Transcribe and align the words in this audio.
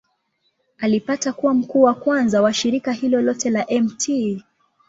Alipata 0.77 1.33
kuwa 1.33 1.53
mkuu 1.53 1.81
wa 1.81 1.93
kwanza 1.93 2.41
wa 2.41 2.53
shirika 2.53 2.91
hilo 2.91 3.21
lote 3.21 3.49
la 3.49 3.65
Mt. 3.81 4.09